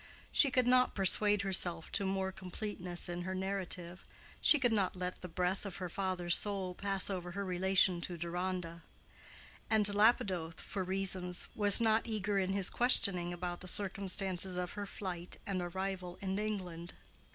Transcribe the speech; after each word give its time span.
She 0.31 0.49
could 0.49 0.65
not 0.65 0.95
persuade 0.95 1.43
herself 1.43 1.91
to 1.91 2.07
more 2.07 2.31
completeness 2.31 3.07
in 3.07 3.21
her 3.21 3.35
narrative: 3.35 4.03
she 4.41 4.57
could 4.57 4.71
not 4.71 4.95
let 4.95 5.21
the 5.21 5.27
breath 5.27 5.63
of 5.63 5.75
her 5.75 5.89
father's 5.89 6.35
soul 6.35 6.73
pass 6.73 7.07
over 7.07 7.33
her 7.33 7.45
relation 7.45 8.01
to 8.01 8.17
Deronda. 8.17 8.81
And 9.69 9.87
Lapidoth, 9.93 10.59
for 10.59 10.83
reasons, 10.83 11.49
was 11.53 11.79
not 11.79 12.07
eager 12.07 12.39
in 12.39 12.51
his 12.53 12.71
questioning 12.71 13.31
about 13.31 13.59
the 13.59 13.67
circumstances 13.67 14.57
of 14.57 14.71
her 14.71 14.87
flight 14.87 15.37
and 15.45 15.61
arrival 15.61 16.17
in 16.19 16.39
England. 16.39 16.95